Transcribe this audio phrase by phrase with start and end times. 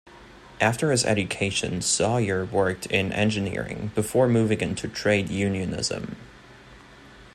[0.59, 6.15] After his education, Sawyer worked in engineering, before moving into trade unionism.